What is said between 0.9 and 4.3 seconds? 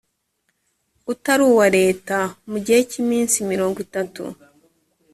utari uwa leta mu gihe cy iminsi mirongo itatu